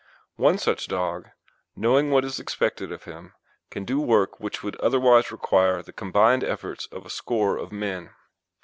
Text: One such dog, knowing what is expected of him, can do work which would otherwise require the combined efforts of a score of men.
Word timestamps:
One 0.37 0.57
such 0.57 0.87
dog, 0.87 1.29
knowing 1.75 2.09
what 2.09 2.25
is 2.25 2.39
expected 2.39 2.91
of 2.91 3.03
him, 3.03 3.33
can 3.69 3.85
do 3.85 3.99
work 4.01 4.39
which 4.39 4.63
would 4.63 4.75
otherwise 4.77 5.31
require 5.31 5.83
the 5.83 5.93
combined 5.93 6.43
efforts 6.43 6.87
of 6.87 7.05
a 7.05 7.09
score 7.11 7.55
of 7.57 7.71
men. 7.71 8.09